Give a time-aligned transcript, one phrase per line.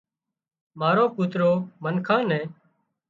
[0.79, 1.51] مارو ڪوترو
[1.83, 2.47] منکان نين